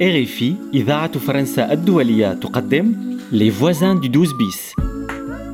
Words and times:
RFI 0.00 0.52
إذاعة 0.74 1.18
فرنسا 1.18 1.72
الدولية 1.72 2.32
تقدم 2.34 3.16
Les 3.32 3.50
voisins 3.50 3.94
du 3.94 4.08
12 4.08 4.36
bis. 4.38 4.74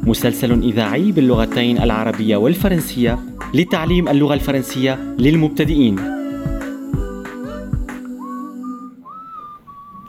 مسلسل 0.07 0.63
إذاعي 0.63 1.13
باللغتين 1.13 1.83
العربية 1.83 2.37
والفرنسية 2.37 3.19
لتعليم 3.55 4.09
اللغة 4.09 4.35
الفرنسية 4.35 5.15
للمبتدئين 5.19 6.22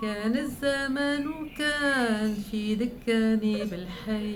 كان 0.04 0.38
الزمان 0.38 1.50
كان 1.58 2.44
في 2.52 2.76
دكاني 2.76 3.64
بالحي. 3.66 4.36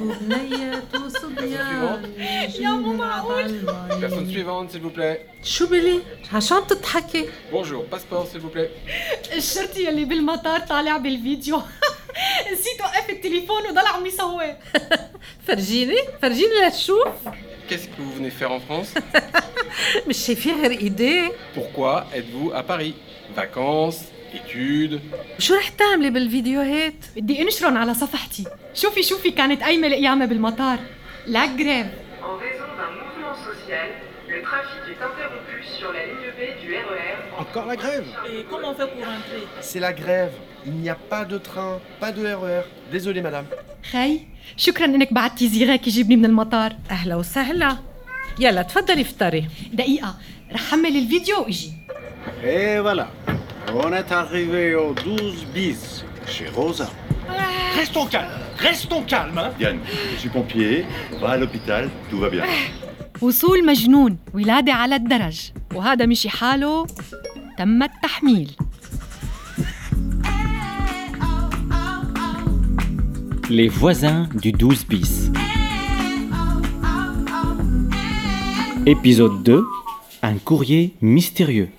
وبنية 0.00 0.82
وصبيان 1.04 2.14
يا 2.60 2.70
مو 2.70 2.92
معقول. 2.92 3.60
Personne 4.00 4.30
suivante, 4.30 4.70
s'il 4.70 4.80
vous 4.82 4.90
plaît. 4.90 5.18
شو 5.44 5.66
بلي؟ 5.66 6.00
عشان 6.32 6.66
تضحكي. 6.66 7.26
Bonjour, 7.52 7.84
passeport, 7.90 8.26
s'il 8.28 8.40
vous 8.40 8.50
plaît. 8.56 8.70
الشرطي 9.36 9.84
يلي 9.84 10.04
بالمطار 10.04 10.60
طالع 10.60 10.96
بالفيديو. 10.96 11.62
نسيت 12.52 12.80
وقف 12.80 13.10
التليفون 13.10 13.62
وضل 13.70 13.86
عم 13.86 14.06
يصور 14.06 14.54
فرجيني 15.46 15.98
فرجيني 16.22 16.66
لتشوف. 16.66 17.08
Qu'est-ce 17.68 17.88
que 17.88 18.02
vous 18.02 18.12
venez 18.18 18.30
faire 18.30 18.52
en 18.52 18.60
France 18.60 18.94
مش 20.08 20.26
شايفين 20.26 20.60
غير 20.60 20.70
إيديه. 20.70 21.32
Pourquoi 21.56 22.04
êtes-vous 22.14 22.52
à 22.54 22.62
Paris? 22.62 22.94
Vacances. 23.36 24.19
Études 24.34 25.00
شو 25.38 25.54
رح 25.54 25.68
تعملي 25.68 26.10
بالفيديوهات؟ 26.10 26.94
بدي 27.16 27.42
انشرن 27.42 27.76
على 27.76 27.94
صفحتي 27.94 28.44
شوفي 28.74 29.02
شوفي 29.02 29.30
كانت 29.30 29.62
قايمه 29.62 29.86
القيامه 29.86 30.24
بالمطار 30.26 30.78
لا 31.26 31.46
جريف 31.46 31.86
En 32.22 32.36
raison 32.46 32.68
d'un 32.78 32.92
mouvement 33.00 33.34
social, 33.48 33.88
le 34.32 34.38
trafic 34.48 34.82
est 34.92 35.02
interrompu 35.08 35.56
sur 35.78 35.88
la 35.96 36.02
ligne 36.10 36.28
B 36.38 36.40
du 36.62 36.68
RER 36.88 37.16
Encore 37.42 37.66
la 37.72 37.76
grève 37.82 38.06
Et 38.30 38.44
comment 38.50 38.70
on 38.72 38.74
fait 38.80 38.90
pour 38.94 39.04
rentrer 39.12 39.42
C'est 39.68 39.80
la 39.88 39.92
grève. 40.02 40.32
Il 40.68 40.74
n'y 40.82 40.90
a 40.96 40.98
pas 41.12 41.24
de 41.32 41.38
train, 41.48 41.72
pas 42.02 42.12
de 42.16 42.22
RER. 42.42 42.64
Désolé 42.92 43.20
madame. 43.22 43.46
خي 43.92 44.20
شكرا 44.56 44.84
انك 44.84 45.12
بعتي 45.12 45.48
زيغاك 45.48 45.86
يجيبني 45.88 46.16
من 46.16 46.24
المطار 46.24 46.72
أهلا 46.90 47.16
وسهلا 47.16 47.76
يلا 48.38 48.62
تفضلي 48.62 49.00
افطري 49.02 49.46
دقيقه 49.72 50.14
رح 50.52 50.70
حمل 50.70 50.96
الفيديو 50.96 51.40
واجي 51.42 51.72
Et 52.42 52.78
voilà, 52.86 53.06
on 53.73 53.91
est 53.93 54.11
arrivé 54.11 54.75
au 54.75 54.93
12 54.93 55.45
bis, 55.53 56.05
chez 56.27 56.47
Rosa. 56.55 56.89
Restons 57.77 58.05
calmes 58.05 58.29
Restons 58.57 59.03
calmes 59.03 59.37
hein. 59.37 59.51
Diane, 59.57 59.79
je 60.13 60.19
suis 60.19 60.29
pompier, 60.29 60.85
va 61.19 61.31
à 61.31 61.37
l'hôpital, 61.37 61.89
tout 62.09 62.19
va 62.19 62.29
bien. 62.29 62.43
وصول 63.21 63.65
مجنون 63.65 64.17
ولادة 64.33 64.73
على 64.73 64.95
الدرج 64.95 65.51
وهذا 65.75 66.05
مشي 66.05 66.29
حاله 66.29 66.87
تم 67.57 67.83
التحميل 67.83 68.51
Les 73.49 73.67
voisins 73.69 74.27
du 74.41 74.51
12 74.51 74.85
bis 74.87 75.31
Épisode 78.85 79.43
2 79.43 79.63
Un 80.23 80.37
courrier 80.37 80.93
mystérieux 81.01 81.69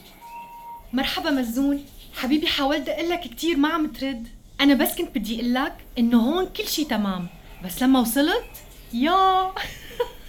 مرحبا 0.93 1.29
مزون. 1.29 1.85
حبيبي 2.13 2.47
حاولت 2.47 2.89
أقول 2.89 3.09
لك 3.09 3.19
كثير 3.19 3.57
ما 3.57 3.69
عم 3.69 3.87
ترد. 3.87 4.27
أنا 4.61 4.73
بس 4.73 4.95
كنت 4.95 5.17
بدي 5.17 5.35
أقول 5.35 5.53
لك 5.53 5.73
إنه 5.99 6.19
هون 6.19 6.45
كل 6.45 6.67
شيء 6.67 6.87
تمام. 6.87 7.27
بس 7.65 7.83
لما 7.83 7.99
وصلت 7.99 8.45
يا! 8.93 9.51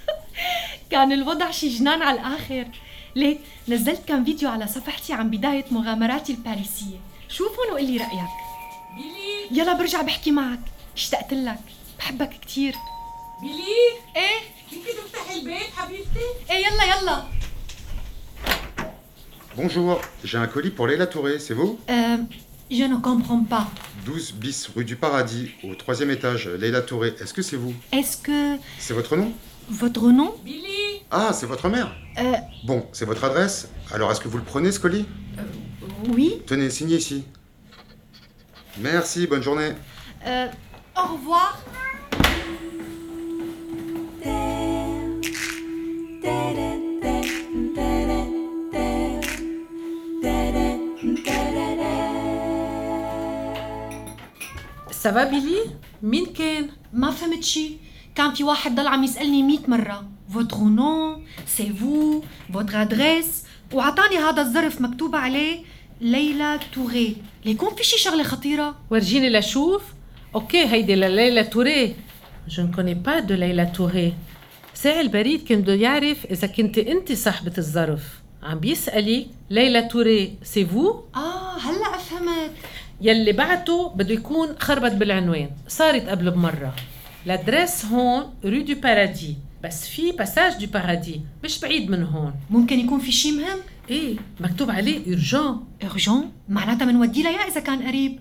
كان 0.91 1.13
الوضع 1.13 1.51
شي 1.51 1.69
جنان 1.69 2.03
على 2.03 2.21
الآخر. 2.21 2.67
ليه؟ 3.17 3.39
نزلت 3.69 4.01
كم 4.09 4.25
فيديو 4.25 4.49
على 4.49 4.67
صفحتي 4.67 5.13
عن 5.13 5.31
بداية 5.31 5.65
مغامراتي 5.71 6.33
الباريسية. 6.33 6.97
شوفهم 7.29 7.73
وقل 7.73 7.85
لي 7.85 7.97
رأيك. 7.97 8.31
بيلي! 8.97 9.61
يلا 9.61 9.73
برجع 9.73 10.03
بحكي 10.03 10.31
معك. 10.31 10.61
اشتقت 10.97 11.33
لك. 11.33 11.59
بحبك 11.99 12.31
كثير 12.47 12.75
بيلي! 13.43 13.63
إيه؟ 14.17 14.41
ممكن 14.73 14.91
تفتحي 14.91 15.39
البيت 15.39 15.71
حبيبتي؟ 15.77 16.27
إيه 16.51 16.67
يلا 16.67 16.85
يلا. 16.85 17.25
Bonjour, 19.57 20.01
j'ai 20.25 20.39
un 20.39 20.47
colis 20.47 20.71
pour 20.71 20.87
Léla 20.87 21.07
Touré, 21.07 21.39
c'est 21.39 21.55
vous? 21.55 21.79
Euh, 21.91 22.17
Je 22.71 22.85
ne 22.85 22.97
comprends 22.97 23.45
pas. 23.45 23.69
12 24.07 24.33
bis 24.35 24.69
rue 24.75 24.85
du 24.85 24.97
Paradis, 24.97 25.51
au 25.65 25.75
troisième 25.75 26.11
étage, 26.11 26.49
Léla 26.49 26.81
Touré, 26.81 27.15
est-ce 27.21 27.35
que 27.35 27.43
c'est 27.43 27.57
vous? 27.57 27.75
Est-ce 27.93 28.17
que... 28.17 28.57
C'est 28.79 28.95
votre 28.95 29.17
nom? 29.17 29.33
Votre 29.69 30.11
nom? 30.11 30.35
Billy 30.45 31.03
Ah, 31.11 31.33
c'est 31.35 31.47
votre 31.47 31.69
mère 31.69 31.95
euh... 32.19 32.33
Bon, 32.65 32.87
c'est 32.93 33.05
votre 33.05 33.25
adresse? 33.25 33.69
Alors, 33.93 34.11
est-ce 34.11 34.21
que 34.21 34.29
vous 34.29 34.39
le 34.39 34.45
prenez, 34.45 34.73
ce 34.73 34.81
colis? 34.81 35.07
euh, 35.39 35.43
Oui. 36.09 36.41
Tenez, 36.47 36.71
signez 36.71 36.97
ici. 36.97 37.25
Merci, 38.79 39.27
bonne 39.27 39.43
journée. 39.43 39.73
Euh, 40.27 40.47
au 40.97 41.13
revoir. 41.15 41.61
Ça 55.03 55.14
va 55.14 55.25
بيلي؟ 55.25 55.61
مين 56.03 56.27
كان؟ 56.27 56.69
ما 56.93 57.11
فهمت 57.11 57.45
شي 57.45 57.71
كان 58.15 58.35
في 58.35 58.45
واحد 58.45 58.75
ضل 58.75 58.87
عم 58.87 59.05
يسألني 59.05 59.43
مئة 59.43 59.71
مرة 59.71 60.05
votre 60.29 60.63
nom 60.79 61.17
c'est 61.47 61.71
vous. 61.81 62.23
Votre 62.51 62.77
adresse. 62.77 63.45
وعطاني 63.73 64.17
هذا 64.17 64.43
الظرف 64.43 64.81
مكتوب 64.81 65.17
عليه 65.17 65.59
ليلى 66.01 66.61
توري 66.75 67.17
ليكون 67.45 67.75
في 67.75 67.85
شي 67.85 67.99
شغلة 67.99 68.23
خطيرة 68.23 68.77
ورجيني 68.91 69.31
لشوف 69.31 69.83
okay 70.35 70.67
هيدي 70.67 70.95
لليلى 70.95 71.45
توري 71.45 71.97
je 72.49 72.63
ne 72.63 72.70
connais 72.70 72.95
pas 72.95 73.19
de 73.19 73.35
ليلى 73.35 73.67
توري 73.67 74.15
ساعي 74.75 75.01
البريد 75.01 75.45
كان 75.45 75.61
بده 75.61 75.75
يعرف 75.75 76.27
اذا 76.31 76.47
كنت 76.47 76.79
انت 76.79 77.13
صاحبة 77.13 77.53
الظرف 77.59 78.03
عم 78.43 78.59
بيسألك 78.59 79.27
ليلى 79.51 79.83
توري 79.83 80.39
c'est 80.43 80.67
vous 80.67 81.01
آه 81.15 81.59
هلا 81.59 81.99
يلي 83.03 83.33
بعته 83.33 83.89
بده 83.89 84.15
يكون 84.15 84.49
خربط 84.59 84.93
بالعنوان. 84.93 85.51
صارت 85.69 86.09
قبل 86.09 86.31
بمرة. 86.31 86.75
ال 87.27 87.34
adresse 87.34 87.85
هون 87.85 88.35
rue 88.45 88.63
de 88.63 88.75
Paradis 88.75 89.37
بس 89.65 89.89
في 89.89 90.13
passage 90.13 90.65
de 90.65 90.73
Paradis 90.73 91.21
مش 91.45 91.61
بعيد 91.61 91.91
من 91.91 92.03
هون. 92.03 92.35
ممكن 92.51 92.79
يكون 92.79 93.01
في 93.01 93.13
شي 93.13 93.33
مهم؟ 93.33 93.59
إيه 93.91 94.17
مكتوب 94.41 94.71
عليه 94.71 95.07
urgent 95.07 95.65
urgent 95.85 96.25
معناتها 96.49 96.85
بنودي 96.85 97.23
لها 97.23 97.49
إذا 97.49 97.61
كان 97.61 97.83
قريب. 97.83 98.21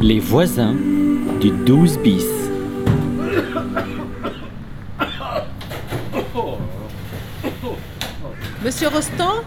Les 0.00 0.20
voisins 0.20 0.74
du 1.40 1.50
12 1.50 1.98
bis 1.98 2.26
Monsieur 8.64 8.88
Rostand 8.88 9.42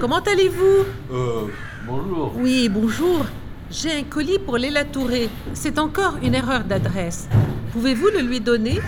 Comment 0.00 0.20
allez-vous? 0.20 0.86
Euh, 1.12 1.46
bonjour. 1.86 2.32
Oui, 2.36 2.68
bonjour. 2.68 3.26
J'ai 3.70 3.92
un 3.92 4.02
colis 4.04 4.38
pour 4.38 4.56
Léla 4.58 4.84
Touré. 4.84 5.28
C'est 5.54 5.78
encore 5.78 6.14
une 6.22 6.34
erreur 6.34 6.64
d'adresse. 6.64 7.28
Pouvez-vous 7.72 8.08
le 8.08 8.20
lui 8.20 8.40
donner? 8.40 8.80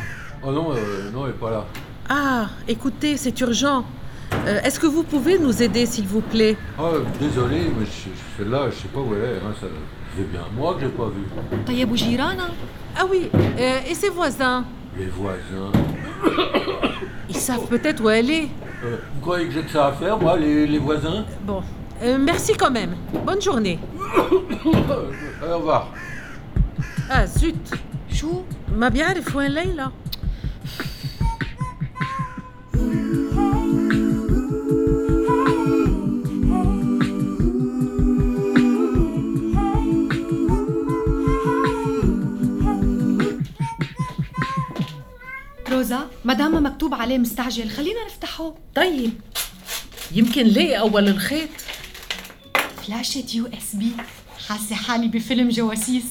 Oh 0.43 0.53
non, 0.53 0.73
euh, 0.73 1.11
non, 1.13 1.25
elle 1.27 1.33
est 1.33 1.35
pas 1.35 1.51
là. 1.51 1.67
Ah, 2.09 2.49
écoutez, 2.67 3.17
c'est 3.17 3.39
urgent. 3.41 3.85
Euh, 4.33 4.61
est-ce 4.63 4.81
que 4.81 4.87
vous 4.87 5.03
pouvez 5.03 5.39
nous 5.39 5.63
aider, 5.63 5.87
s'il 5.87 6.07
vous 6.07 6.21
plaît 6.21 6.57
Ah, 6.79 6.93
désolé, 7.21 7.63
mais 7.79 7.87
celle-là, 8.39 8.63
je 8.71 8.77
ne 8.77 8.81
sais 8.81 8.89
pas 8.89 9.01
où 9.01 9.15
elle 9.15 9.23
est. 9.23 9.37
Hein, 9.37 9.55
c'est 10.17 10.31
bien 10.31 10.41
moi 10.57 10.75
que 10.75 10.81
j'ai 10.81 10.89
pas 10.89 11.07
vu. 11.07 11.23
Tayeb 11.67 11.95
Girana 11.95 12.45
hein? 12.45 12.51
Ah 12.97 13.05
oui, 13.09 13.31
euh, 13.35 13.79
et 13.89 13.95
ses 13.95 14.09
voisins 14.09 14.65
Les 14.99 15.07
voisins 15.07 15.71
Ils 17.29 17.37
savent 17.37 17.67
peut-être 17.69 18.03
où 18.03 18.09
elle 18.09 18.31
est. 18.31 18.49
Euh, 18.85 18.97
vous 19.15 19.21
croyez 19.21 19.47
que 19.47 19.53
j'ai 19.53 19.63
que 19.63 19.71
ça 19.71 19.87
à 19.89 19.93
faire, 19.93 20.19
moi, 20.19 20.37
les, 20.37 20.67
les 20.67 20.79
voisins? 20.79 21.25
Bon, 21.43 21.63
merci 22.19 22.55
quand 22.55 22.71
même. 22.71 22.95
Bonne 23.25 23.41
journée. 23.43 23.79
Allez, 24.17 25.53
au 25.53 25.59
revoir. 25.59 25.89
Ah, 27.09 27.27
zut 27.27 27.71
Chou? 28.13 28.43
Ma 28.75 28.91
bière, 28.91 29.13
il 29.15 29.23
faut 29.23 29.39
un 29.39 29.49
lait, 29.49 29.73
là. 29.77 29.93
روزا 45.91 46.09
ما 46.25 46.35
دام 46.35 46.67
مكتوب 46.67 46.95
عليه 46.95 47.19
مستعجل. 47.19 47.71
خلينا 47.71 48.07
نفتحه. 48.07 48.55
طيب. 48.75 49.13
يمكن 50.13 50.43
ليه 50.43 50.77
أول 50.77 51.09
الخيط؟ 51.09 51.49
فلاشة 52.87 53.25
USB. 53.35 53.93
حاسة 54.49 54.77
حالي 54.77 55.09
بفيلم 55.09 55.49
جواسيس. 55.49 56.05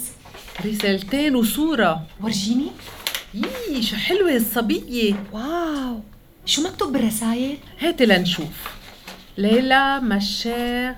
رسالتين 0.65 1.35
وصورة. 1.35 2.03
ورجيني. 2.21 2.71
يي 3.33 3.81
شو 3.81 3.95
حلوة 3.95 4.35
الصبية. 4.35 5.23
واو. 5.33 5.99
شو 6.45 6.63
مكتوب 6.63 6.93
بالرسايل؟ 6.93 7.57
هاتي 7.79 8.05
لنشوف. 8.05 8.47
ليلى 9.37 9.99
مشير 9.99 10.95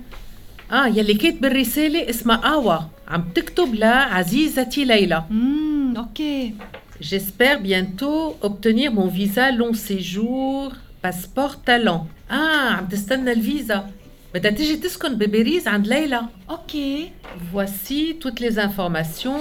آه 0.71 0.87
يلي 0.87 1.13
كاتب 1.13 1.45
الرسالة 1.45 2.09
اسمها 2.09 2.35
آوا. 2.35 2.77
عم 3.07 3.29
تكتب 3.35 3.75
لعزيزتي 3.75 4.85
ليلى. 4.85 5.23
امم 5.31 5.97
أوكي. 5.97 6.53
J'espère 7.00 7.60
bientôt 7.60 8.36
obtenir 8.48 8.88
mon 8.92 9.08
visa 9.18 9.50
long 9.50 9.74
séjour 9.74 10.72
passeport 11.02 11.56
talent. 11.66 12.06
آه 12.30 12.70
عم 12.70 12.86
تستنى 12.88 13.32
الفيزا 13.32 13.90
بدها 14.34 14.50
تيجي 14.50 14.76
تسكن 14.76 15.14
بباريس 15.14 15.68
عند 15.68 15.86
ليلى. 15.86 16.20
اوكي 16.50 17.10
Voici 17.54 18.16
toutes 18.20 18.40
les 18.40 18.58
informations 18.58 19.40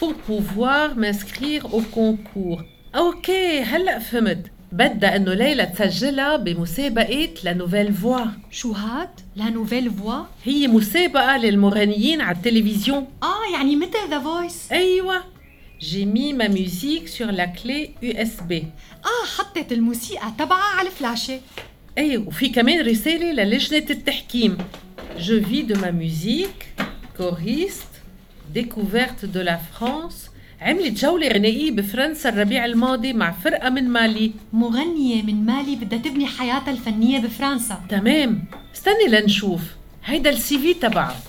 pour 0.00 0.14
pouvoir 0.14 0.96
m'inscrire 0.96 1.74
au 1.74 1.80
concours. 1.80 2.62
اوكي 2.94 3.60
هلا 3.62 3.98
فهمت. 3.98 4.46
بدها 4.72 5.16
انه 5.16 5.34
ليلى 5.34 5.66
تسجلها 5.66 6.36
بمسابقة 6.36 7.28
لنوفيل 7.44 7.92
فوا. 7.94 8.20
شو 8.50 8.72
هاد؟ 8.72 9.08
لا 9.36 9.50
نوفيل 9.50 9.90
فوا؟ 9.90 10.22
هي 10.44 10.68
مسابقة 10.68 11.36
للمغنيين 11.36 12.20
على 12.20 12.36
التلفزيون. 12.36 13.06
اه 13.22 13.52
يعني 13.58 13.76
مثل 13.76 14.10
ذا 14.10 14.18
فويس 14.18 14.72
ايوه. 14.72 15.20
J'ai 15.79 16.05
mis 16.05 16.33
ma 16.33 16.49
musique 16.49 17.07
sur 17.07 17.31
la 17.31 17.47
clé 17.47 17.93
USB. 18.03 18.51
آه 19.05 19.25
حطيت 19.37 19.71
الموسيقى 19.71 20.33
تبعها 20.39 20.77
على 20.79 20.87
الفلاشة 20.87 21.39
إيه 21.97 22.17
وفي 22.17 22.49
كمان 22.49 22.85
رسالة 22.85 23.31
للجنة 23.31 23.85
التحكيم. 23.89 24.57
Je 25.17 25.33
vis 25.33 25.63
de 25.63 25.75
ma 25.75 25.91
musique, 25.91 26.63
choriste, 27.17 27.95
découverte 28.53 29.25
de 29.25 29.39
la 29.39 29.57
France. 29.57 30.29
عملت 30.61 30.99
جولة 31.05 31.27
غنائية 31.27 31.71
بفرنسا 31.71 32.29
الربيع 32.29 32.65
الماضي 32.65 33.13
مع 33.13 33.31
فرقة 33.31 33.69
من 33.69 33.89
مالي. 33.89 34.31
مغنية 34.53 35.21
من 35.21 35.45
مالي 35.45 35.75
بدها 35.75 35.99
تبني 35.99 36.25
حياتها 36.27 36.71
الفنية 36.71 37.19
بفرنسا 37.19 37.81
تمام 37.89 38.43
استني 38.75 39.07
لنشوف 39.07 39.61
هيدا 40.05 40.29
السي 40.29 40.59
في 40.59 40.73
تبعها 40.73 41.19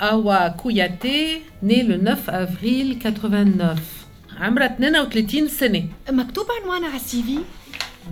Awa 0.00 0.50
Kouyaté, 0.50 1.42
née 1.62 1.82
le 1.82 1.96
9 1.96 2.28
avril 2.28 2.98
89. 2.98 3.78
عمرها 4.40 4.66
32 4.66 5.48
سنة. 5.48 5.84
مكتوب 6.10 6.46
عنوانها 6.62 6.88
على 6.88 6.96
السي 6.96 7.22
في 7.22 7.38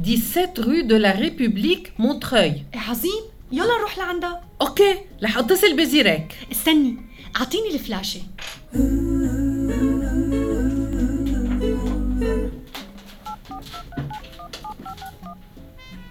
17 0.04 0.62
rue 0.62 0.82
de 0.82 0.96
la 0.96 1.12
République, 1.12 1.92
Montreuil. 1.98 2.62
إيه 2.74 2.80
عظيم 2.88 3.22
يلا 3.52 3.78
نروح 3.78 3.98
لعندها 3.98 4.40
اوكي 4.60 4.94
رح 5.22 5.38
اتصل 5.38 5.76
بزيرك. 5.76 6.34
استني 6.52 6.96
اعطيني 7.36 7.74
الفلاشة 7.74 8.20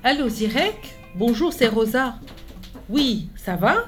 Allô 0.03 0.27
Zirek 0.29 0.95
Bonjour, 1.15 1.53
c'est 1.53 1.67
Rosa. 1.67 2.15
Oui, 2.89 3.29
ça 3.35 3.55
va 3.55 3.85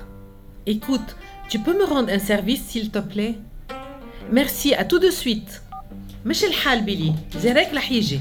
Écoute, 0.67 1.15
tu 1.49 1.59
peux 1.59 1.75
me 1.79 1.85
rendre 1.85 2.09
un 2.11 2.19
service 2.19 2.63
s'il 2.69 2.89
te 2.91 2.99
plaît 2.99 3.35
Merci, 4.31 4.73
à 4.73 4.83
tout 4.85 4.99
de 4.99 5.11
suite. 5.11 5.61
مش 6.25 6.43
الحال 6.43 6.81
بيلي 6.81 7.13
زيرك 7.39 7.69
رح 7.73 7.91
يجي 7.91 8.19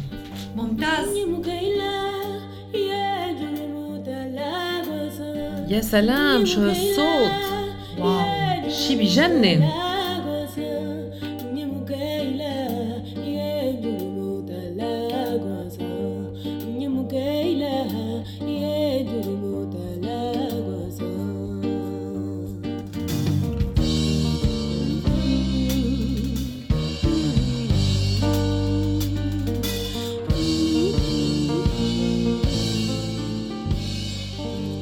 ممتاز 0.56 1.08
يا 5.68 5.80
سلام 5.80 6.44
شو 6.44 6.60
هالصوت 6.60 7.44
واو 7.98 8.70
شي 8.70 8.96
بجنن 8.96 9.68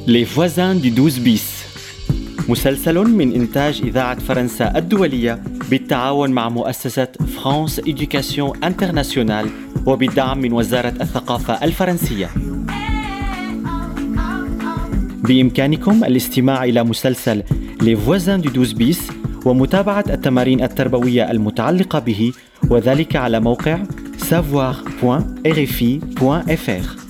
Les 0.09 0.23
voisins 0.23 0.73
du 0.73 0.91
12 0.91 1.19
bis. 1.19 1.65
مسلسل 2.49 2.97
من 2.97 3.33
إنتاج 3.33 3.81
إذاعة 3.83 4.19
فرنسا 4.19 4.77
الدولية 4.77 5.39
بالتعاون 5.69 6.31
مع 6.31 6.49
مؤسسة 6.49 7.07
France 7.35 7.79
Éducation 7.79 8.63
international 8.63 9.49
وبالدعم 9.85 10.39
من 10.39 10.53
وزارة 10.53 10.93
الثقافة 11.01 11.63
الفرنسية. 11.63 12.29
بإمكانكم 15.23 16.03
الاستماع 16.03 16.63
إلى 16.63 16.83
مسلسل 16.83 17.43
Les 17.81 17.95
voisins 17.95 18.37
du 18.37 18.49
12 18.49 18.75
bis 18.75 18.97
ومتابعة 19.45 20.03
التمارين 20.09 20.63
التربوية 20.63 21.31
المتعلقة 21.31 21.99
به 21.99 22.31
وذلك 22.69 23.15
على 23.15 23.39
موقع 23.39 23.83
savoir.rfi.fr 24.29 27.06